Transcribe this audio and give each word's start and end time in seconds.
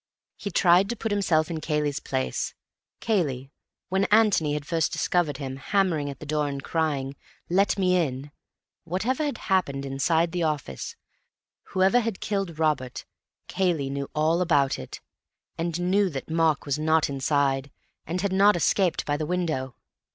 He 0.35 0.49
tried 0.49 0.89
to 0.89 0.95
put 0.95 1.11
himself 1.11 1.51
in 1.51 1.61
Cayley's 1.61 1.99
place—Cayley, 1.99 3.51
when 3.89 4.05
Antony 4.05 4.55
had 4.55 4.65
first 4.65 4.91
discovered 4.91 5.37
him, 5.37 5.57
hammering 5.57 6.09
at 6.09 6.17
the 6.19 6.25
door 6.25 6.47
and 6.47 6.63
crying, 6.63 7.15
"Let 7.51 7.77
me 7.77 7.97
in!" 7.97 8.31
Whatever 8.83 9.23
had 9.25 9.37
happened 9.37 9.85
inside 9.85 10.31
the 10.31 10.41
office, 10.41 10.95
whoever 11.65 11.99
had 11.99 12.19
killed 12.19 12.57
Robert, 12.57 13.05
Cayley 13.47 13.91
knew 13.91 14.09
all 14.15 14.41
about 14.41 14.79
it, 14.79 15.01
and 15.55 15.79
knew 15.79 16.09
that 16.09 16.31
Mark 16.31 16.65
was 16.65 16.79
not 16.79 17.07
inside, 17.07 17.69
and 18.07 18.21
had 18.21 18.33
not 18.33 18.55
escaped 18.55 19.05
by 19.05 19.17
the 19.17 19.27
window. 19.27 19.75